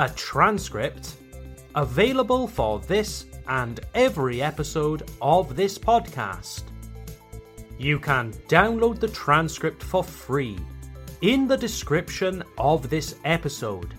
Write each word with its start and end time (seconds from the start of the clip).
a 0.00 0.08
transcript, 0.16 1.14
available 1.74 2.48
for 2.48 2.80
this 2.80 3.26
and 3.48 3.80
every 3.94 4.40
episode 4.40 5.10
of 5.20 5.54
this 5.54 5.76
podcast. 5.78 6.62
You 7.78 7.98
can 7.98 8.32
download 8.48 8.98
the 8.98 9.08
transcript 9.08 9.82
for 9.82 10.02
free 10.02 10.56
in 11.20 11.46
the 11.46 11.58
description 11.58 12.42
of 12.56 12.88
this 12.88 13.16
episode 13.26 13.92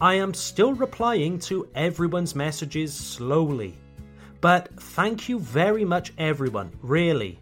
I 0.00 0.14
am 0.14 0.34
still 0.34 0.74
replying 0.74 1.38
to 1.40 1.68
everyone's 1.74 2.34
messages 2.34 2.94
slowly, 2.94 3.74
but 4.40 4.68
thank 4.80 5.28
you 5.28 5.38
very 5.38 5.84
much, 5.84 6.12
everyone, 6.18 6.72
really. 6.82 7.38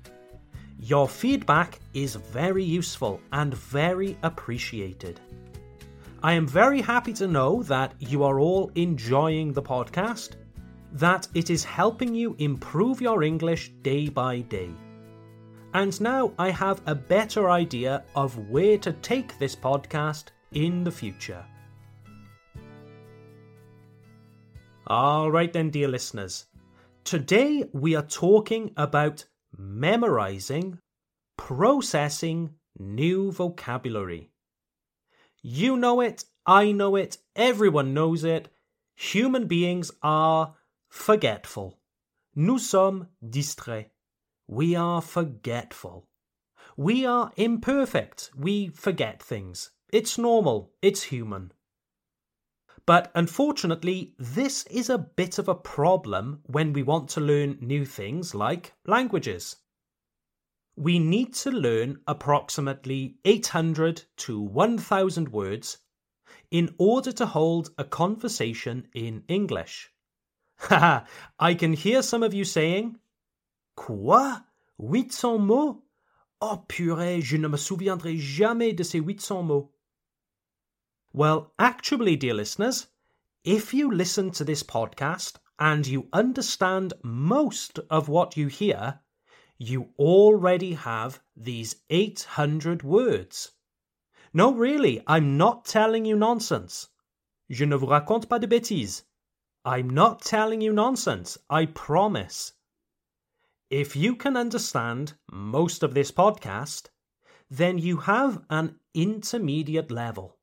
Your 0.81 1.09
feedback 1.09 1.81
is 1.95 2.15
very 2.15 2.65
useful 2.65 3.21
and 3.33 3.55
very 3.55 4.17
appreciated. 4.23 5.21
I 6.23 6.33
am 6.33 6.47
very 6.47 6.81
happy 6.81 7.13
to 7.15 7.29
know 7.29 7.63
that 7.65 7.95
you 7.99 8.25
are 8.25 8.41
all 8.41 8.71
enjoying 8.75 9.53
the 9.53 9.63
podcast, 9.63 10.33
that 10.93 11.29
it 11.35 11.51
is 11.51 11.65
helping 11.65 12.15
you 12.15 12.35
improve 12.39 13.01
your 13.01 13.23
English 13.23 13.71
day 13.83 14.09
by 14.09 14.41
day 14.41 14.71
and 15.75 16.01
now 16.01 16.33
I 16.39 16.51
have 16.51 16.81
a 16.87 16.95
better 16.95 17.51
idea 17.51 18.05
of 18.15 18.37
where 18.49 18.79
to 18.79 18.93
take 18.95 19.39
this 19.39 19.55
podcast 19.55 20.31
in 20.53 20.83
the 20.83 20.91
future. 20.91 21.45
Alright, 24.89 25.53
then, 25.53 25.71
dear 25.71 25.89
listeners. 25.89 26.48
Today 27.09 27.65
we 27.73 27.97
are 27.97 28.03
talking 28.03 28.71
about 28.77 29.25
memorizing, 29.57 30.79
processing 31.39 32.51
new 32.79 33.33
vocabulary. 33.33 34.31
You 35.41 35.79
know 35.79 36.03
it, 36.03 36.27
I 36.45 36.71
know 36.71 36.97
it, 36.97 37.17
everyone 37.35 37.95
knows 37.95 38.25
it. 38.25 38.51
Human 38.95 39.47
beings 39.47 39.91
are 40.03 40.57
forgetful. 40.91 41.79
Nous 42.35 42.59
sommes 42.69 43.07
distraits. 43.27 43.89
We 44.47 44.77
are 44.77 45.01
forgetful. 45.01 46.07
We 46.77 47.07
are 47.07 47.33
imperfect. 47.39 48.33
We 48.37 48.69
forget 48.69 49.23
things. 49.23 49.71
It's 49.91 50.19
normal. 50.19 50.75
It's 50.83 51.05
human. 51.05 51.53
But 52.89 53.13
unfortunately, 53.15 54.15
this 54.19 54.65
is 54.69 54.89
a 54.89 54.97
bit 54.97 55.39
of 55.39 55.47
a 55.47 55.55
problem 55.55 56.41
when 56.47 56.73
we 56.73 56.83
want 56.83 57.11
to 57.11 57.21
learn 57.21 57.59
new 57.61 57.85
things 57.85 58.35
like 58.35 58.73
languages. 58.87 59.57
We 60.75 60.99
need 60.99 61.35
to 61.35 61.51
learn 61.51 62.01
approximately 62.07 63.19
800 63.27 64.05
to 64.25 64.41
1000 64.41 65.29
words 65.29 65.77
in 66.51 66.75
order 66.79 67.13
to 67.13 67.27
hold 67.27 67.75
a 67.77 67.85
conversation 67.85 68.89
in 68.95 69.23
English. 69.29 69.91
Haha, 70.57 71.05
I 71.39 71.53
can 71.53 71.75
hear 71.75 72.01
some 72.01 72.23
of 72.23 72.33
you 72.33 72.45
saying, 72.45 72.97
Quoi 73.77 74.39
800 74.79 75.39
mots 75.39 75.83
Oh 76.41 76.65
purée, 76.67 77.21
je 77.21 77.37
ne 77.37 77.49
me 77.49 77.59
souviendrai 77.59 78.17
jamais 78.17 78.73
de 78.75 78.83
ces 78.83 79.01
800 79.01 79.43
mots. 79.43 79.75
Well, 81.13 81.55
actually, 81.59 82.17
dear 82.17 82.35
listeners, 82.35 82.89
if 83.43 83.73
you 83.73 83.91
listen 83.91 84.31
to 84.33 84.45
this 84.45 84.63
podcast 84.63 85.37
and 85.59 85.87
you 85.87 86.09
understand 86.13 86.93
most 87.03 87.79
of 87.91 88.09
what 88.09 88.37
you 88.37 88.49
hear, 88.49 89.01
you 89.57 89.89
already 89.99 90.75
have 90.75 91.21
these 91.35 91.77
800 91.91 92.83
words. 92.83 93.53
No, 94.33 94.53
really, 94.53 95.03
I'm 95.07 95.37
not 95.37 95.65
telling 95.65 96.05
you 96.05 96.15
nonsense. 96.15 96.89
Je 97.49 97.65
ne 97.65 97.77
vous 97.77 97.89
raconte 97.89 98.29
pas 98.29 98.39
de 98.39 98.47
bêtises. 98.47 99.03
I'm 99.65 99.91
not 99.91 100.21
telling 100.21 100.61
you 100.61 100.73
nonsense, 100.73 101.39
I 101.51 101.67
promise. 101.67 102.53
If 103.71 103.97
you 103.97 104.15
can 104.15 104.37
understand 104.37 105.15
most 105.33 105.83
of 105.83 105.95
this 105.95 106.13
podcast, 106.13 106.91
then 107.51 107.79
you 107.79 107.97
have 107.97 108.45
an 108.51 108.79
intermediate 108.95 109.91
level, 109.91 110.38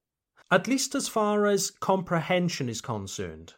at 0.51 0.67
least 0.67 0.95
as 0.95 1.07
far 1.07 1.45
as 1.45 1.71
comprehension 1.71 2.69
is 2.69 2.81
concerned. 2.81 3.53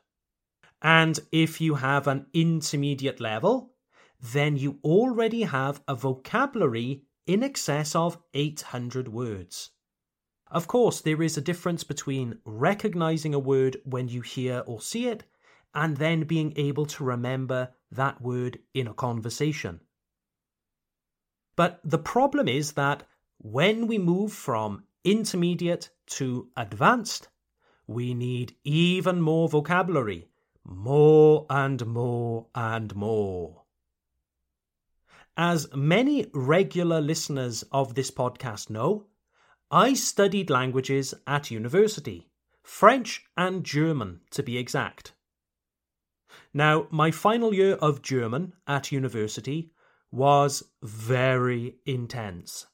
And 0.81 1.19
if 1.31 1.59
you 1.59 1.75
have 1.75 2.07
an 2.07 2.27
intermediate 2.33 3.19
level, 3.19 3.73
then 4.21 4.57
you 4.57 4.79
already 4.83 5.43
have 5.43 5.81
a 5.87 5.95
vocabulary 5.95 7.03
in 7.25 7.43
excess 7.43 7.95
of 7.95 8.17
800 8.33 9.07
words. 9.07 9.71
Of 10.49 10.67
course, 10.67 11.01
there 11.01 11.21
is 11.21 11.37
a 11.37 11.41
difference 11.41 11.83
between 11.83 12.39
recognizing 12.45 13.33
a 13.33 13.39
word 13.39 13.77
when 13.83 14.07
you 14.07 14.21
hear 14.21 14.63
or 14.65 14.81
see 14.81 15.07
it 15.07 15.23
and 15.75 15.97
then 15.97 16.23
being 16.23 16.53
able 16.55 16.85
to 16.85 17.03
remember 17.03 17.69
that 17.91 18.21
word 18.21 18.59
in 18.73 18.87
a 18.87 18.93
conversation. 18.93 19.81
But 21.55 21.81
the 21.83 21.97
problem 21.97 22.47
is 22.47 22.73
that 22.73 23.03
when 23.39 23.87
we 23.87 23.97
move 23.97 24.31
from 24.31 24.85
intermediate 25.03 25.89
to 26.07 26.49
advanced, 26.57 27.29
we 27.85 28.13
need 28.13 28.55
even 28.63 29.21
more 29.21 29.47
vocabulary, 29.47 30.29
more 30.63 31.45
and 31.49 31.85
more 31.85 32.47
and 32.55 32.95
more. 32.95 33.63
as 35.37 35.71
many 35.75 36.25
regular 36.33 36.99
listeners 36.99 37.63
of 37.71 37.93
this 37.93 38.09
podcast 38.09 38.71
know, 38.71 39.05
I 39.69 39.93
studied 39.93 40.49
languages 40.49 41.13
at 41.27 41.51
university, 41.51 42.27
French 42.63 43.23
and 43.37 43.63
German 43.63 44.21
to 44.31 44.41
be 44.41 44.57
exact. 44.57 45.13
Now, 46.53 46.87
my 46.89 47.11
final 47.11 47.53
year 47.53 47.75
of 47.75 48.01
German 48.01 48.53
at 48.65 48.91
university 48.91 49.71
was 50.11 50.63
very 50.81 51.75
intense. 51.85 52.65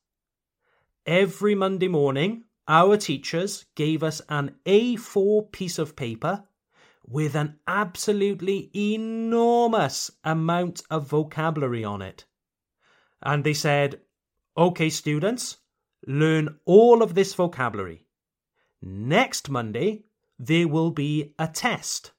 Every 1.06 1.56
Monday 1.56 1.90
morning, 1.90 2.46
our 2.68 2.98
teachers 2.98 3.66
gave 3.76 4.04
us 4.04 4.22
an 4.30 4.56
A4 4.66 5.52
piece 5.52 5.78
of 5.80 5.96
paper 5.96 6.44
with 7.06 7.36
an 7.36 7.60
absolutely 7.68 8.72
enormous 8.74 10.10
amount 10.24 10.82
of 10.90 11.08
vocabulary 11.08 11.84
on 11.84 12.02
it. 12.02 12.26
And 13.22 13.44
they 13.44 13.54
said, 13.54 14.02
OK, 14.56 14.90
students, 14.90 15.58
learn 16.08 16.58
all 16.66 17.02
of 17.02 17.16
this 17.16 17.34
vocabulary. 17.34 18.06
Next 18.82 19.50
Monday, 19.50 20.04
there 20.40 20.68
will 20.68 20.92
be 20.92 21.34
a 21.40 21.48
test, 21.48 22.12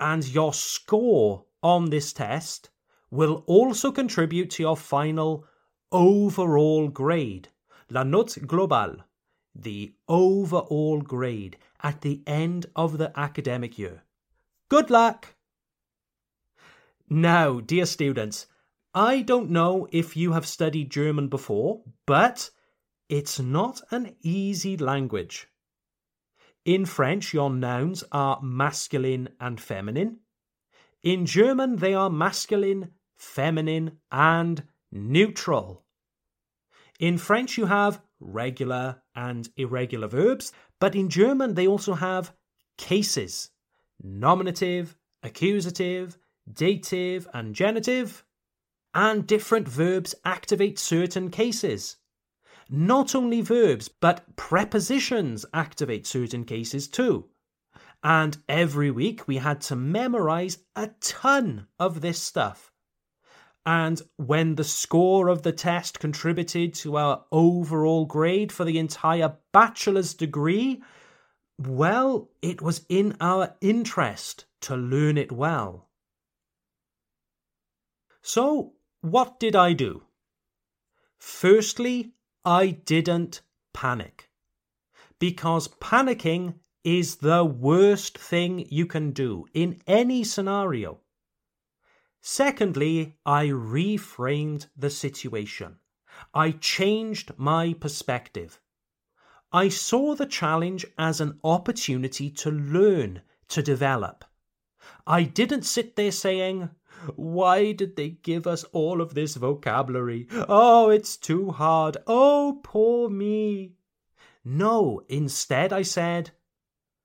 and 0.00 0.26
your 0.26 0.52
score 0.52 1.44
on 1.62 1.90
this 1.90 2.12
test 2.12 2.70
will 3.10 3.44
also 3.46 3.92
contribute 3.92 4.50
to 4.50 4.62
your 4.62 4.76
final 4.76 5.46
overall 5.90 6.88
grade, 6.88 7.48
la 7.90 8.02
note 8.02 8.38
globale, 8.46 9.04
the 9.54 9.94
overall 10.08 11.00
grade 11.00 11.56
at 11.82 12.00
the 12.00 12.22
end 12.26 12.66
of 12.74 12.98
the 12.98 13.12
academic 13.18 13.78
year. 13.78 14.02
Good 14.68 14.90
luck! 14.90 15.34
Now, 17.08 17.60
dear 17.60 17.86
students, 17.86 18.46
I 18.94 19.22
don't 19.22 19.50
know 19.50 19.88
if 19.90 20.16
you 20.16 20.32
have 20.32 20.46
studied 20.46 20.90
German 20.90 21.28
before, 21.28 21.82
but 22.06 22.50
it's 23.08 23.38
not 23.38 23.82
an 23.90 24.16
easy 24.22 24.76
language. 24.76 25.48
In 26.64 26.86
French, 26.86 27.34
your 27.34 27.50
nouns 27.50 28.04
are 28.12 28.40
masculine 28.42 29.30
and 29.40 29.60
feminine. 29.60 30.20
In 31.02 31.26
German, 31.26 31.76
they 31.76 31.94
are 31.94 32.08
masculine, 32.08 32.92
feminine, 33.16 33.98
and 34.10 34.62
neutral. 34.92 35.84
In 37.00 37.18
French, 37.18 37.58
you 37.58 37.66
have 37.66 38.00
regular 38.22 39.02
and 39.14 39.48
irregular 39.56 40.08
verbs, 40.08 40.52
but 40.80 40.94
in 40.94 41.08
German, 41.08 41.54
they 41.54 41.66
also 41.66 41.94
have 41.94 42.34
cases 42.78 43.50
nominative, 44.02 44.96
accusative, 45.22 46.18
dative, 46.52 47.28
and 47.32 47.54
genitive. 47.54 48.24
And 48.94 49.26
different 49.26 49.68
verbs 49.68 50.14
activate 50.24 50.78
certain 50.78 51.30
cases. 51.30 51.96
Not 52.68 53.14
only 53.14 53.40
verbs, 53.40 53.88
but 53.88 54.36
prepositions 54.36 55.46
activate 55.54 56.06
certain 56.06 56.44
cases 56.44 56.88
too. 56.88 57.28
And 58.02 58.36
every 58.48 58.90
week 58.90 59.28
we 59.28 59.36
had 59.36 59.60
to 59.62 59.76
memorize 59.76 60.58
a 60.74 60.88
ton 61.00 61.68
of 61.78 62.00
this 62.00 62.20
stuff. 62.20 62.71
And 63.64 64.02
when 64.16 64.56
the 64.56 64.64
score 64.64 65.28
of 65.28 65.42
the 65.42 65.52
test 65.52 66.00
contributed 66.00 66.74
to 66.74 66.96
our 66.96 67.24
overall 67.30 68.06
grade 68.06 68.50
for 68.50 68.64
the 68.64 68.78
entire 68.78 69.36
bachelor's 69.52 70.14
degree, 70.14 70.82
well, 71.58 72.30
it 72.40 72.60
was 72.60 72.84
in 72.88 73.16
our 73.20 73.54
interest 73.60 74.46
to 74.62 74.76
learn 74.76 75.16
it 75.16 75.30
well. 75.30 75.88
So, 78.22 78.74
what 79.00 79.38
did 79.38 79.54
I 79.54 79.72
do? 79.72 80.02
Firstly, 81.18 82.14
I 82.44 82.70
didn't 82.70 83.42
panic. 83.72 84.28
Because 85.20 85.68
panicking 85.68 86.54
is 86.82 87.16
the 87.16 87.44
worst 87.44 88.18
thing 88.18 88.66
you 88.70 88.86
can 88.86 89.12
do 89.12 89.46
in 89.54 89.80
any 89.86 90.24
scenario. 90.24 91.01
Secondly, 92.24 93.16
I 93.26 93.46
reframed 93.48 94.68
the 94.76 94.90
situation. 94.90 95.78
I 96.32 96.52
changed 96.52 97.32
my 97.36 97.74
perspective. 97.74 98.60
I 99.52 99.68
saw 99.68 100.14
the 100.14 100.26
challenge 100.26 100.86
as 100.96 101.20
an 101.20 101.40
opportunity 101.42 102.30
to 102.30 102.50
learn, 102.50 103.22
to 103.48 103.60
develop. 103.60 104.24
I 105.04 105.24
didn't 105.24 105.64
sit 105.64 105.96
there 105.96 106.12
saying, 106.12 106.70
why 107.16 107.72
did 107.72 107.96
they 107.96 108.10
give 108.10 108.46
us 108.46 108.62
all 108.72 109.00
of 109.00 109.14
this 109.14 109.34
vocabulary? 109.34 110.28
Oh, 110.48 110.90
it's 110.90 111.16
too 111.16 111.50
hard. 111.50 111.96
Oh, 112.06 112.60
poor 112.62 113.10
me. 113.10 113.74
No, 114.44 115.02
instead 115.08 115.72
I 115.72 115.82
said, 115.82 116.30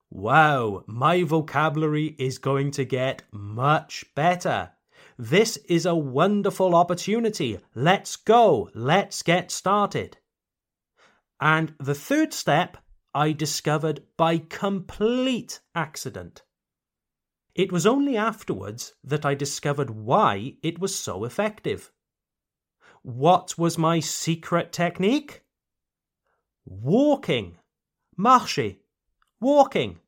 Wow, 0.09 0.83
my 0.87 1.23
vocabulary 1.23 2.15
is 2.19 2.37
going 2.37 2.71
to 2.71 2.85
get 2.85 3.23
much 3.31 4.05
better. 4.15 4.71
This 5.17 5.57
is 5.67 5.87
a 5.87 5.95
wonderful 5.95 6.75
opportunity. 6.75 7.59
Let's 7.73 8.15
go. 8.15 8.69
Let's 8.75 9.23
get 9.23 9.49
started. 9.49 10.17
And 11.41 11.73
the 11.79 11.95
third 11.95 12.33
step 12.33 12.77
I 13.15 13.31
discovered 13.31 14.03
by 14.15 14.37
complete 14.37 15.59
accident. 15.73 16.43
It 17.55 17.71
was 17.71 17.87
only 17.87 18.15
afterwards 18.15 18.93
that 19.03 19.25
I 19.25 19.33
discovered 19.33 19.89
why 19.89 20.57
it 20.61 20.77
was 20.77 20.93
so 20.93 21.23
effective. 21.23 21.91
What 23.01 23.57
was 23.57 23.75
my 23.75 23.99
secret 23.99 24.71
technique? 24.71 25.43
Walking. 26.63 27.57
Marcher. 28.15 28.73
Walking. 29.39 29.99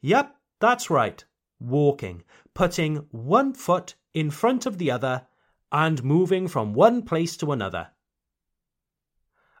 Yep, 0.00 0.34
that's 0.60 0.90
right. 0.90 1.24
Walking. 1.60 2.24
Putting 2.52 2.96
one 3.12 3.54
foot 3.54 3.94
in 4.14 4.30
front 4.30 4.64
of 4.64 4.78
the 4.78 4.90
other 4.90 5.26
and 5.70 6.04
moving 6.04 6.48
from 6.48 6.72
one 6.72 7.02
place 7.02 7.36
to 7.36 7.52
another. 7.52 7.88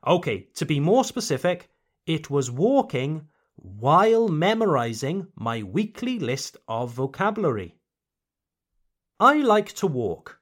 Okay, 0.06 0.48
to 0.54 0.64
be 0.64 0.80
more 0.80 1.04
specific, 1.04 1.68
it 2.06 2.30
was 2.30 2.50
walking 2.50 3.28
while 3.56 4.28
memorizing 4.28 5.26
my 5.34 5.62
weekly 5.62 6.18
list 6.18 6.56
of 6.68 6.92
vocabulary. 6.92 7.76
I 9.18 9.36
like 9.38 9.72
to 9.74 9.86
walk. 9.86 10.40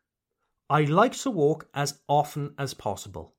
I 0.69 0.85
like 0.85 1.13
to 1.19 1.31
walk 1.31 1.69
as 1.75 2.01
often 2.09 2.55
as 2.59 2.75
possible. 2.75 3.35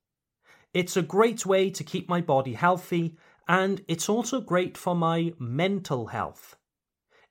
It's 0.73 0.95
a 0.95 1.01
great 1.01 1.45
way 1.45 1.69
to 1.71 1.83
keep 1.83 2.07
my 2.07 2.21
body 2.21 2.53
healthy, 2.53 3.17
and 3.47 3.83
it's 3.87 4.09
also 4.09 4.41
great 4.41 4.77
for 4.77 4.95
my 4.95 5.33
mental 5.39 6.07
health. 6.07 6.55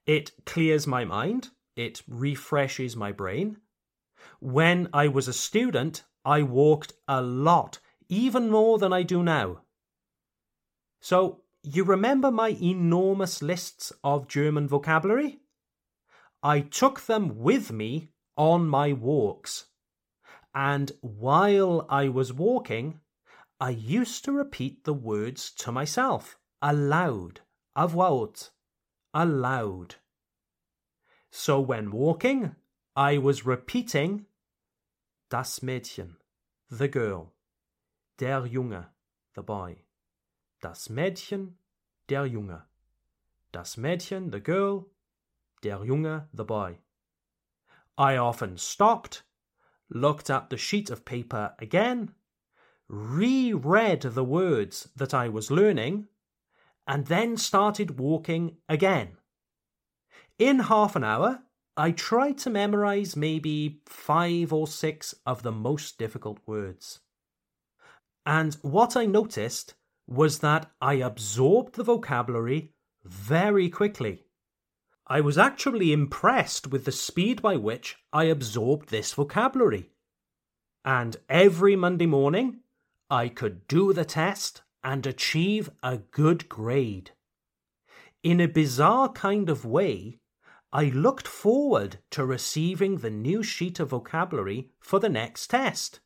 It 0.05 0.31
clears 0.45 0.85
my 0.85 1.05
mind, 1.05 1.49
it 1.75 2.01
refreshes 2.07 2.95
my 2.95 3.11
brain. 3.11 3.57
When 4.39 4.89
I 4.93 5.07
was 5.07 5.27
a 5.27 5.33
student, 5.33 6.03
I 6.25 6.43
walked 6.43 6.93
a 7.07 7.21
lot, 7.21 7.79
even 8.09 8.49
more 8.49 8.77
than 8.77 8.93
I 8.93 9.03
do 9.03 9.23
now. 9.23 9.61
So, 11.01 11.41
you 11.63 11.83
remember 11.83 12.31
my 12.31 12.49
enormous 12.49 13.41
lists 13.41 13.91
of 14.03 14.27
German 14.27 14.67
vocabulary? 14.67 15.39
I 16.41 16.61
took 16.61 17.01
them 17.01 17.39
with 17.39 17.71
me 17.71 18.09
on 18.37 18.67
my 18.67 18.93
walks. 18.93 19.65
And 20.53 20.91
while 21.01 21.85
I 21.89 22.09
was 22.09 22.33
walking, 22.33 22.99
I 23.59 23.69
used 23.69 24.25
to 24.25 24.31
repeat 24.31 24.83
the 24.83 24.93
words 24.93 25.51
to 25.59 25.71
myself 25.71 26.37
aloud, 26.61 27.41
à 27.77 27.89
voix 27.89 28.51
aloud. 29.13 29.95
So 31.35 31.59
when 31.59 31.89
walking, 31.89 32.55
I 32.95 33.17
was 33.17 33.43
repeating 33.43 34.27
das 35.31 35.61
Mädchen, 35.61 36.17
the 36.69 36.87
girl, 36.87 37.33
der 38.19 38.45
Junge, 38.45 38.85
the 39.33 39.41
boy. 39.41 39.77
Das 40.61 40.89
Mädchen, 40.89 41.53
der 42.07 42.27
Junge. 42.27 42.61
Das 43.51 43.77
Mädchen, 43.77 44.31
the 44.31 44.39
girl. 44.39 44.91
Der 45.63 45.83
Junge, 45.83 46.27
the 46.31 46.45
boy. 46.45 46.77
I 47.97 48.15
often 48.15 48.55
stopped, 48.59 49.23
looked 49.89 50.29
at 50.29 50.51
the 50.51 50.57
sheet 50.57 50.91
of 50.91 51.03
paper 51.03 51.55
again, 51.57 52.11
reread 52.87 54.01
the 54.01 54.23
words 54.23 54.89
that 54.95 55.15
I 55.15 55.29
was 55.29 55.49
learning, 55.49 56.09
and 56.85 57.07
then 57.07 57.37
started 57.37 57.99
walking 57.99 58.57
again. 58.69 59.17
In 60.39 60.59
half 60.59 60.95
an 60.95 61.03
hour, 61.03 61.43
I 61.75 61.91
tried 61.91 62.37
to 62.39 62.49
memorize 62.49 63.15
maybe 63.15 63.81
five 63.85 64.53
or 64.53 64.67
six 64.67 65.15
of 65.25 65.41
the 65.41 65.51
most 65.51 65.97
difficult 65.97 66.39
words. 66.45 66.99
And 68.25 68.55
what 68.61 68.95
I 68.95 69.05
noticed 69.05 69.73
was 70.07 70.39
that 70.39 70.71
I 70.81 70.95
absorbed 70.95 71.75
the 71.75 71.83
vocabulary 71.83 72.73
very 73.03 73.69
quickly. 73.69 74.25
I 75.07 75.21
was 75.21 75.37
actually 75.37 75.91
impressed 75.91 76.67
with 76.67 76.85
the 76.85 76.91
speed 76.91 77.41
by 77.41 77.57
which 77.57 77.97
I 78.13 78.25
absorbed 78.25 78.89
this 78.89 79.13
vocabulary. 79.13 79.89
And 80.85 81.17
every 81.27 81.75
Monday 81.75 82.05
morning, 82.05 82.59
I 83.09 83.27
could 83.29 83.67
do 83.67 83.93
the 83.93 84.05
test 84.05 84.61
and 84.83 85.05
achieve 85.05 85.69
a 85.81 85.97
good 85.97 86.49
grade. 86.49 87.11
In 88.23 88.39
a 88.39 88.47
bizarre 88.47 89.11
kind 89.11 89.49
of 89.49 89.65
way, 89.65 90.19
I 90.71 90.85
looked 90.85 91.27
forward 91.27 91.99
to 92.11 92.25
receiving 92.25 92.97
the 92.97 93.09
new 93.09 93.43
sheet 93.43 93.81
of 93.81 93.89
vocabulary 93.89 94.71
for 94.79 94.97
the 94.99 95.09
next 95.09 95.47
test. 95.47 95.99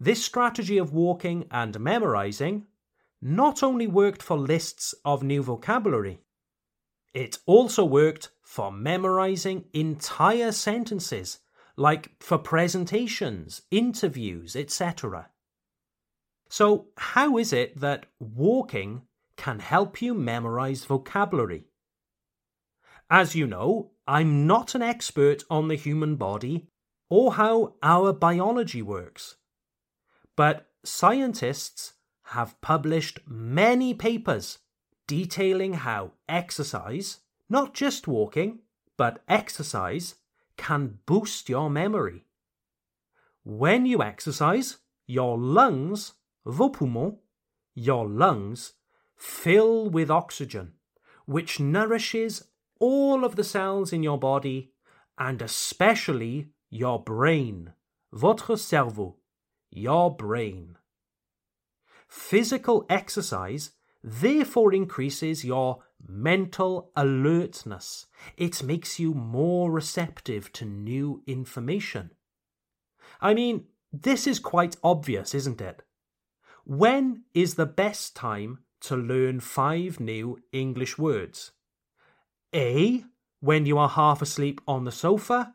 This 0.00 0.24
strategy 0.24 0.76
of 0.76 0.92
walking 0.92 1.46
and 1.52 1.78
memorizing 1.78 2.66
not 3.22 3.62
only 3.62 3.86
worked 3.86 4.20
for 4.20 4.36
lists 4.36 4.96
of 5.04 5.22
new 5.22 5.44
vocabulary, 5.44 6.20
it 7.14 7.38
also 7.46 7.84
worked 7.84 8.30
for 8.42 8.72
memorizing 8.72 9.64
entire 9.72 10.50
sentences, 10.50 11.38
like 11.76 12.20
for 12.20 12.36
presentations, 12.36 13.62
interviews, 13.70 14.56
etc. 14.56 15.30
So, 16.48 16.88
how 16.98 17.38
is 17.38 17.52
it 17.52 17.80
that 17.80 18.06
walking 18.18 19.02
can 19.36 19.60
help 19.60 20.00
you 20.02 20.14
memorize 20.14 20.84
vocabulary? 20.84 21.64
As 23.08 23.34
you 23.34 23.46
know, 23.46 23.92
I'm 24.06 24.46
not 24.46 24.74
an 24.74 24.82
expert 24.82 25.44
on 25.48 25.68
the 25.68 25.74
human 25.76 26.16
body 26.16 26.68
or 27.08 27.34
how 27.34 27.74
our 27.82 28.12
biology 28.12 28.82
works. 28.82 29.36
But 30.34 30.66
scientists 30.84 31.94
have 32.24 32.60
published 32.60 33.20
many 33.26 33.94
papers 33.94 34.58
detailing 35.06 35.74
how 35.74 36.12
exercise, 36.28 37.20
not 37.48 37.74
just 37.74 38.08
walking, 38.08 38.60
but 38.96 39.22
exercise, 39.28 40.16
can 40.56 40.98
boost 41.06 41.48
your 41.48 41.70
memory. 41.70 42.24
When 43.44 43.86
you 43.86 44.02
exercise, 44.02 44.78
your 45.06 45.38
lungs, 45.38 46.14
vos 46.44 46.70
poumons, 46.70 47.18
your 47.74 48.08
lungs, 48.08 48.72
fill 49.16 49.88
with 49.88 50.10
oxygen, 50.10 50.72
which 51.24 51.58
nourishes 51.60 52.44
all 52.78 53.24
of 53.24 53.36
the 53.36 53.44
cells 53.44 53.92
in 53.92 54.02
your 54.02 54.18
body 54.18 54.72
and 55.18 55.40
especially 55.40 56.48
your 56.70 57.02
brain, 57.02 57.72
votre 58.12 58.56
cerveau, 58.56 59.14
your 59.70 60.14
brain. 60.14 60.76
Physical 62.08 62.86
exercise 62.88 63.70
therefore 64.02 64.72
increases 64.72 65.44
your 65.44 65.82
mental 66.06 66.92
alertness. 66.94 68.06
It 68.36 68.62
makes 68.62 69.00
you 69.00 69.14
more 69.14 69.70
receptive 69.70 70.52
to 70.52 70.64
new 70.64 71.22
information. 71.26 72.10
I 73.20 73.34
mean, 73.34 73.64
this 73.92 74.26
is 74.26 74.38
quite 74.38 74.76
obvious, 74.84 75.34
isn't 75.34 75.60
it? 75.60 75.82
When 76.64 77.24
is 77.32 77.54
the 77.54 77.66
best 77.66 78.14
time 78.14 78.58
to 78.82 78.96
learn 78.96 79.40
five 79.40 80.00
new 80.00 80.38
English 80.52 80.98
words? 80.98 81.52
A. 82.54 83.04
When 83.40 83.66
you 83.66 83.78
are 83.78 83.88
half 83.88 84.22
asleep 84.22 84.60
on 84.66 84.84
the 84.84 84.92
sofa. 84.92 85.54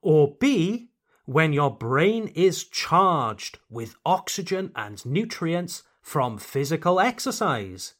Or 0.00 0.36
B. 0.38 0.90
When 1.24 1.52
your 1.52 1.76
brain 1.76 2.28
is 2.28 2.64
charged 2.64 3.58
with 3.70 3.96
oxygen 4.04 4.72
and 4.74 5.04
nutrients 5.06 5.84
from 6.02 6.38
physical 6.38 7.00
exercise. 7.00 7.94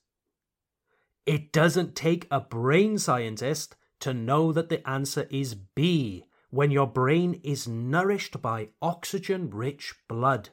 It 1.24 1.52
doesn't 1.52 1.94
take 1.94 2.26
a 2.30 2.40
brain 2.40 2.98
scientist 2.98 3.76
to 4.00 4.12
know 4.12 4.52
that 4.52 4.68
the 4.68 4.86
answer 4.88 5.28
is 5.30 5.54
B 5.54 6.24
when 6.50 6.70
your 6.70 6.86
brain 6.86 7.40
is 7.44 7.68
nourished 7.68 8.42
by 8.42 8.68
oxygen 8.82 9.48
rich 9.48 9.94
blood. 10.08 10.50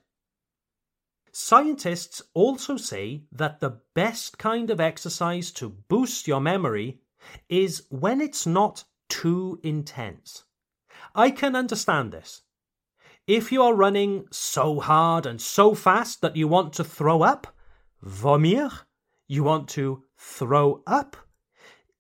Scientists 1.42 2.22
also 2.34 2.76
say 2.76 3.24
that 3.32 3.62
the 3.62 3.80
best 3.96 4.38
kind 4.38 4.70
of 4.70 4.82
exercise 4.82 5.52
to 5.52 5.70
boost 5.70 6.28
your 6.28 6.42
memory 6.42 7.00
is 7.48 7.84
when 7.90 8.20
it's 8.20 8.46
not 8.46 8.84
too 9.08 9.58
intense. 9.64 10.44
I 11.16 11.32
can 11.32 11.56
understand 11.56 12.12
this. 12.12 12.42
If 13.26 13.54
you 13.54 13.64
are 13.64 13.74
running 13.74 14.28
so 14.32 14.82
hard 14.82 15.26
and 15.26 15.40
so 15.40 15.74
fast 15.74 16.20
that 16.20 16.36
you 16.36 16.50
want 16.50 16.74
to 16.74 16.84
throw 16.84 17.22
up, 17.22 17.48
vomir, 18.06 18.70
you 19.30 19.46
want 19.46 19.70
to 19.70 20.04
throw 20.18 20.84
up, 20.86 21.16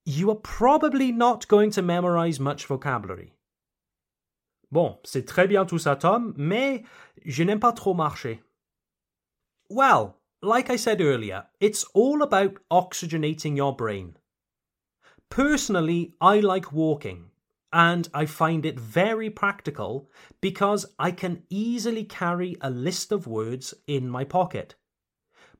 you 0.03 0.29
are 0.31 0.35
probably 0.43 1.13
not 1.13 1.47
going 1.47 1.71
to 1.71 1.81
memorize 1.81 2.41
much 2.41 2.65
vocabulary. 2.65 3.35
Bon, 4.69 4.97
c'est 5.05 5.25
très 5.25 5.47
bien 5.47 5.65
tout 5.65 5.79
ça, 5.79 5.97
Tom, 5.97 6.33
mais 6.35 6.83
je 7.25 7.43
n'aime 7.45 7.61
pas 7.61 7.73
trop 7.73 7.93
marcher. 7.93 8.41
Well, 9.69 10.17
like 10.41 10.71
I 10.71 10.77
said 10.77 10.99
earlier, 10.99 11.45
it's 11.59 11.83
all 11.93 12.23
about 12.23 12.57
oxygenating 12.71 13.55
your 13.55 13.75
brain. 13.75 14.17
Personally, 15.29 16.15
I 16.19 16.39
like 16.39 16.71
walking, 16.73 17.29
and 17.71 18.09
I 18.11 18.25
find 18.25 18.65
it 18.65 18.79
very 18.79 19.29
practical 19.29 20.09
because 20.41 20.87
I 20.97 21.11
can 21.11 21.43
easily 21.51 22.03
carry 22.03 22.55
a 22.61 22.71
list 22.71 23.11
of 23.11 23.27
words 23.27 23.75
in 23.85 24.09
my 24.09 24.23
pocket. 24.23 24.73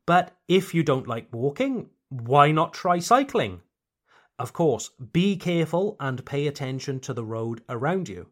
But 0.08 0.36
if 0.48 0.74
you 0.74 0.82
don't 0.82 1.08
like 1.08 1.28
walking, 1.32 1.92
why 2.10 2.52
not 2.52 2.74
try 2.74 2.98
cycling? 2.98 3.62
Of 4.40 4.54
course, 4.54 4.90
be 5.12 5.38
careful 5.38 5.98
and 6.00 6.26
pay 6.26 6.48
attention 6.48 7.00
to 7.02 7.14
the 7.14 7.26
road 7.26 7.62
around 7.70 8.10
you. 8.10 8.30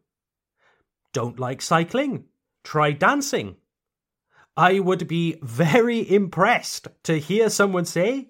Don't 1.12 1.38
like 1.38 1.62
cycling? 1.62 2.24
Try 2.64 2.90
dancing. 2.90 3.58
I 4.58 4.80
would 4.80 5.06
be 5.06 5.36
very 5.40 6.00
impressed 6.12 6.88
to 7.04 7.20
hear 7.20 7.48
someone 7.48 7.84
say, 7.84 8.26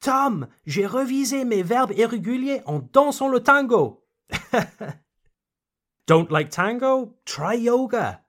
Tom, 0.00 0.46
j'ai 0.66 0.84
revisé 0.84 1.46
mes 1.46 1.60
verbes 1.60 1.94
irréguliers 1.94 2.62
en 2.64 2.88
dansant 2.90 3.30
le 3.30 3.40
tango. 3.40 4.00
Don't 6.06 6.30
like 6.30 6.50
tango? 6.50 7.16
Try 7.26 7.52
yoga. 7.52 8.22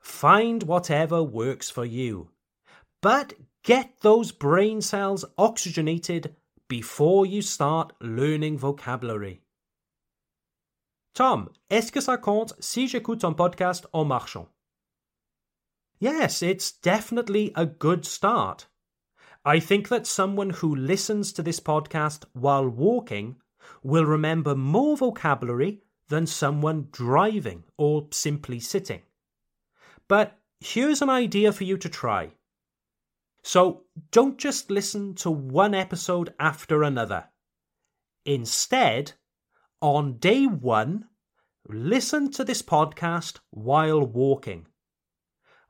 Find 0.00 0.64
whatever 0.64 1.22
works 1.22 1.70
for 1.70 1.86
you. 1.86 2.28
But 3.00 3.32
get 3.62 4.00
those 4.02 4.30
brain 4.30 4.82
cells 4.82 5.24
oxygenated 5.38 6.36
before 6.68 7.24
you 7.24 7.40
start 7.40 7.94
learning 8.02 8.58
vocabulary. 8.58 9.40
Tom, 11.14 11.48
est-ce 11.70 11.90
que 11.90 12.02
ça 12.02 12.20
compte 12.20 12.52
si 12.60 12.86
j'écoute 12.86 13.24
un 13.24 13.32
podcast 13.32 13.86
en 13.94 14.04
marchant? 14.04 14.51
Yes, 16.02 16.42
it's 16.42 16.72
definitely 16.72 17.52
a 17.54 17.64
good 17.64 18.04
start. 18.04 18.66
I 19.44 19.60
think 19.60 19.86
that 19.90 20.04
someone 20.04 20.50
who 20.50 20.74
listens 20.74 21.32
to 21.32 21.44
this 21.44 21.60
podcast 21.60 22.24
while 22.32 22.68
walking 22.68 23.36
will 23.84 24.04
remember 24.04 24.56
more 24.56 24.96
vocabulary 24.96 25.84
than 26.08 26.26
someone 26.26 26.88
driving 26.90 27.62
or 27.76 28.08
simply 28.10 28.58
sitting. 28.58 29.02
But 30.08 30.36
here's 30.58 31.02
an 31.02 31.08
idea 31.08 31.52
for 31.52 31.62
you 31.62 31.76
to 31.76 31.88
try. 31.88 32.32
So 33.44 33.84
don't 34.10 34.38
just 34.38 34.72
listen 34.72 35.14
to 35.22 35.30
one 35.30 35.72
episode 35.72 36.34
after 36.40 36.82
another. 36.82 37.28
Instead, 38.24 39.12
on 39.80 40.18
day 40.18 40.46
one, 40.46 41.04
listen 41.68 42.28
to 42.32 42.42
this 42.42 42.60
podcast 42.60 43.38
while 43.50 44.04
walking. 44.04 44.66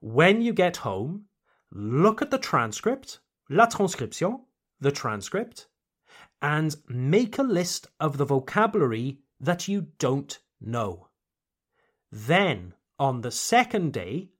When 0.04 0.42
you 0.42 0.52
get 0.52 0.78
home, 0.78 1.26
look 1.70 2.20
at 2.20 2.32
the 2.32 2.38
transcript 2.38 3.20
la 3.48 3.66
transcription, 3.66 4.40
the 4.80 4.90
transcript, 4.90 5.68
and 6.40 6.74
make 6.88 7.38
a 7.38 7.42
list 7.42 7.86
of 8.00 8.16
the 8.16 8.24
vocabulary 8.24 9.20
that 9.38 9.68
you 9.68 9.88
don't 9.98 10.40
know. 10.60 11.08
Then, 12.10 12.74
on 12.98 13.20
the 13.20 13.30
second 13.30 13.92
day, 13.92 14.30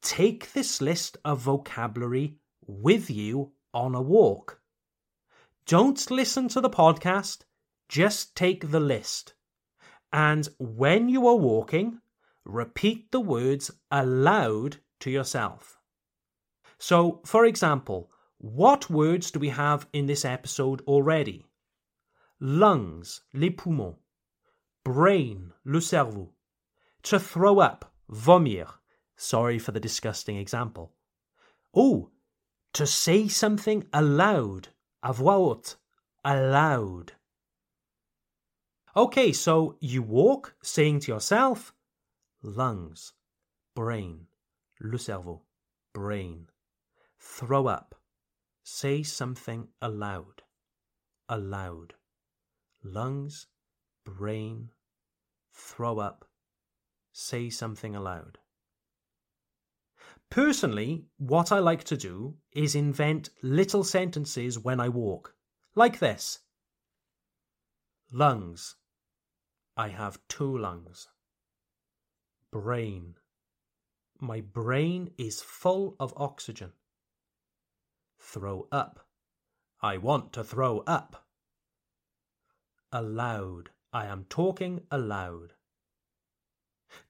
take 0.00 0.52
this 0.52 0.80
list 0.80 1.18
of 1.22 1.40
vocabulary 1.40 2.38
with 2.66 3.10
you 3.10 3.52
on 3.74 3.94
a 3.94 4.00
walk. 4.00 4.60
Don't 5.66 6.10
listen 6.10 6.48
to 6.48 6.60
the 6.60 6.70
podcast, 6.70 7.42
just 7.88 8.34
take 8.36 8.70
the 8.70 8.80
list. 8.80 9.34
And 10.12 10.48
when 10.58 11.08
you 11.08 11.26
are 11.26 11.36
walking, 11.36 12.00
repeat 12.44 13.10
the 13.10 13.20
words 13.20 13.70
aloud 13.90 14.78
to 15.04 15.10
yourself. 15.10 15.78
So, 16.78 17.20
for 17.26 17.44
example, 17.44 18.10
what 18.38 18.88
words 18.88 19.30
do 19.30 19.38
we 19.38 19.50
have 19.50 19.86
in 19.92 20.06
this 20.06 20.24
episode 20.24 20.80
already? 20.86 21.46
Lungs, 22.40 23.20
les 23.34 23.50
poumons. 23.50 23.96
Brain, 24.82 25.52
le 25.64 25.80
cerveau. 25.80 26.30
To 27.04 27.20
throw 27.20 27.58
up, 27.60 27.92
vomir. 28.10 28.66
Sorry 29.16 29.58
for 29.58 29.72
the 29.72 29.80
disgusting 29.80 30.38
example. 30.38 30.94
Oh, 31.74 32.10
to 32.72 32.86
say 32.86 33.28
something 33.28 33.84
aloud, 33.92 34.68
à 35.04 35.14
voix 35.14 35.36
haute, 35.36 35.76
aloud. 36.24 37.12
Okay, 38.96 39.32
so 39.32 39.76
you 39.80 40.02
walk 40.02 40.54
saying 40.62 41.00
to 41.00 41.12
yourself, 41.12 41.74
lungs, 42.42 43.12
brain, 43.74 44.28
le 44.84 44.98
cerveau, 44.98 45.40
brain. 45.94 46.46
Throw 47.18 47.66
up. 47.66 47.94
Say 48.62 49.02
something 49.02 49.68
aloud. 49.80 50.42
Aloud. 51.28 51.94
Lungs, 52.82 53.46
brain, 54.04 54.70
throw 55.52 55.98
up. 55.98 56.28
Say 57.12 57.48
something 57.48 57.96
aloud. 57.96 58.38
Personally, 60.28 61.06
what 61.16 61.50
I 61.50 61.60
like 61.60 61.84
to 61.84 61.96
do 61.96 62.36
is 62.52 62.74
invent 62.74 63.30
little 63.42 63.84
sentences 63.84 64.58
when 64.58 64.80
I 64.80 64.90
walk, 64.90 65.34
like 65.74 65.98
this 65.98 66.40
Lungs. 68.12 68.76
I 69.76 69.88
have 69.88 70.20
two 70.28 70.56
lungs. 70.58 71.08
Brain. 72.52 73.16
My 74.24 74.40
brain 74.40 75.10
is 75.18 75.42
full 75.42 75.96
of 76.00 76.14
oxygen. 76.16 76.72
Throw 78.18 78.68
up. 78.72 79.06
I 79.82 79.98
want 79.98 80.32
to 80.32 80.42
throw 80.42 80.78
up. 80.86 81.26
Aloud. 82.90 83.68
I 83.92 84.06
am 84.06 84.24
talking 84.30 84.80
aloud. 84.90 85.52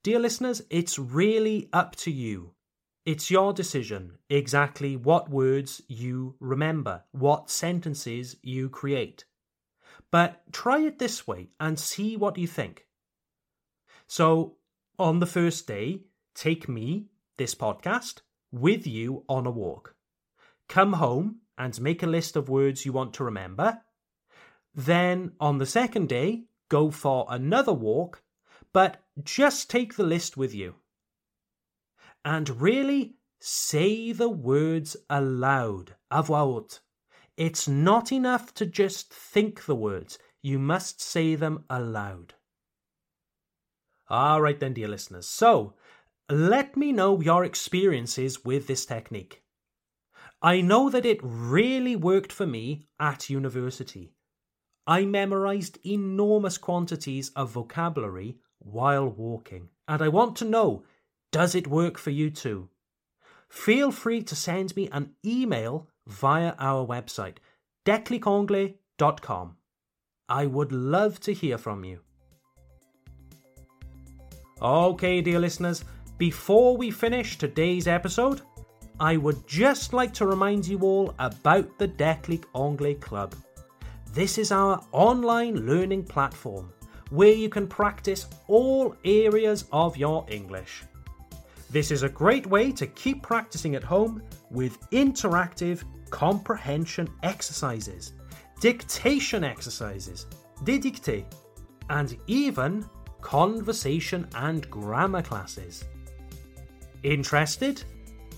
Dear 0.03 0.19
listeners, 0.19 0.63
it's 0.71 0.99
really 0.99 1.69
up 1.73 1.95
to 1.97 2.11
you. 2.11 2.55
It's 3.07 3.31
your 3.31 3.53
decision 3.53 4.19
exactly 4.29 4.97
what 4.97 5.31
words 5.31 5.83
you 5.87 6.35
remember, 6.41 7.05
what 7.13 7.49
sentences 7.49 8.35
you 8.43 8.69
create. 8.69 9.25
But 10.11 10.43
try 10.51 10.81
it 10.81 10.99
this 10.99 11.29
way 11.29 11.51
and 11.61 11.79
see 11.79 12.17
what 12.17 12.39
you 12.39 12.49
think. 12.49 12.89
So, 14.09 14.57
on 14.99 15.21
the 15.21 15.27
first 15.27 15.69
day, 15.69 16.07
take 16.35 16.69
me, 16.69 17.07
this 17.37 17.55
podcast, 17.55 18.21
with 18.53 18.87
you 18.87 19.25
on 19.29 19.47
a 19.47 19.51
walk. 19.51 19.95
Come 20.69 20.95
home 20.95 21.41
and 21.59 21.81
make 21.81 22.03
a 22.03 22.07
list 22.07 22.37
of 22.37 22.49
words 22.49 22.85
you 22.85 22.93
want 22.93 23.15
to 23.15 23.25
remember. 23.25 23.81
Then, 24.75 25.33
on 25.39 25.59
the 25.59 25.67
second 25.67 26.09
day, 26.09 26.45
go 26.69 26.91
for 26.91 27.27
another 27.29 27.73
walk, 27.73 28.23
but 28.73 29.03
just 29.23 29.71
take 29.71 29.95
the 29.95 30.05
list 30.05 30.37
with 30.37 30.55
you 30.55 30.75
and 32.25 32.61
really 32.61 33.17
say 33.41 34.13
the 34.13 34.29
words 34.29 34.97
aloud, 35.11 35.95
voix. 36.11 36.63
It's 37.37 37.69
not 37.69 38.13
enough 38.13 38.55
to 38.55 38.67
just 38.67 39.13
think 39.13 39.67
the 39.67 39.75
words, 39.75 40.19
you 40.43 40.59
must 40.59 41.01
say 41.03 41.35
them 41.35 41.65
aloud. 41.69 42.35
All 44.09 44.41
right, 44.41 44.59
then, 44.59 44.75
dear 44.75 44.89
listeners. 44.89 45.27
So, 45.27 45.75
let 46.31 46.77
me 46.77 46.93
know 46.93 47.21
your 47.21 47.45
experiences 47.45 48.45
with 48.45 48.67
this 48.67 48.87
technique. 48.87 49.43
I 50.41 50.61
know 50.61 50.91
that 50.91 51.07
it 51.07 51.21
really 51.23 51.97
worked 51.97 52.33
for 52.33 52.47
me 52.47 52.87
at 52.99 53.31
university. 53.31 54.15
I 54.87 55.05
memorized 55.05 55.79
enormous 55.85 56.59
quantities 56.59 57.31
of 57.31 57.51
vocabulary 57.51 58.39
while 58.59 59.09
walking, 59.09 59.69
and 59.89 60.03
I 60.03 60.09
want 60.09 60.37
to 60.37 60.45
know 60.45 60.85
does 61.33 61.55
it 61.55 61.67
work 61.67 61.99
for 61.99 62.11
you 62.11 62.31
too? 62.31 62.69
Feel 63.49 63.91
free 63.91 64.23
to 64.23 64.37
send 64.37 64.77
me 64.77 64.89
an 64.93 65.15
email 65.27 65.89
via 66.07 66.55
our 66.59 66.87
website, 66.87 67.39
declicanglais.com. 67.85 69.57
I 70.29 70.47
would 70.47 70.73
love 70.73 71.21
to 71.21 71.35
hear 71.35 71.59
from 71.59 71.85
you. 71.85 72.01
Okay, 74.63 75.21
dear 75.21 75.39
listeners, 75.39 75.85
before 76.31 76.75
we 76.75 76.91
finish 76.91 77.37
today's 77.37 77.87
episode, 77.87 78.41
I 78.99 79.19
would 79.19 79.47
just 79.47 79.93
like 79.93 80.15
to 80.15 80.27
remind 80.27 80.67
you 80.67 80.79
all 80.79 81.15
about 81.19 81.79
the 81.79 81.87
Declic 81.87 82.45
Anglais 82.57 82.95
Club. 82.95 83.35
This 84.15 84.39
is 84.39 84.51
our 84.51 84.83
online 84.93 85.67
learning 85.67 86.05
platform 86.05 86.73
where 87.11 87.35
you 87.35 87.51
can 87.51 87.67
practice 87.67 88.27
all 88.49 88.97
areas 89.05 89.67
of 89.71 89.99
your 89.99 90.25
English. 90.31 90.85
This 91.69 91.91
is 91.91 92.05
a 92.05 92.09
great 92.09 92.47
way 92.47 92.73
to 92.73 92.87
keep 92.87 93.23
practicing 93.23 93.75
at 93.75 93.85
home 93.85 94.23
with 94.51 94.81
interactive 94.93 95.83
comprehension 96.09 97.07
exercises, 97.23 98.15
dictation 98.63 99.45
exercises, 99.45 100.25
dédicté, 100.63 101.27
and 101.91 102.17
even 102.29 102.83
conversation 103.21 104.27
and 104.35 104.71
grammar 104.71 105.21
classes. 105.21 105.85
Interested? 107.05 107.83